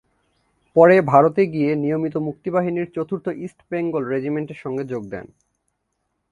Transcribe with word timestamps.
পরে 0.75 0.95
ভারতে 1.03 1.41
গিয়ে 1.47 1.71
নিয়মিত 1.75 2.15
মুক্তিবাহিনীর 2.27 2.87
চতুর্থ 2.95 3.25
ইস্ট 3.45 3.59
বেঙ্গল 3.71 4.03
রেজিমেন্টের 4.05 4.61
সঙ্গে 4.63 4.83
যোগ 4.83 5.03
দেন। 5.09 5.25